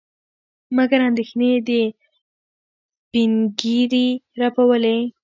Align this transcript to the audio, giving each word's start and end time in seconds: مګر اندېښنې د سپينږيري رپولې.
مګر 0.77 0.99
اندېښنې 1.09 1.51
د 1.67 1.69
سپينږيري 3.03 4.07
رپولې. 4.41 4.97